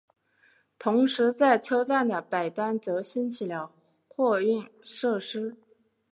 [0.79, 3.71] 同时在车站的北端则兴起了
[4.09, 5.55] 货运设施。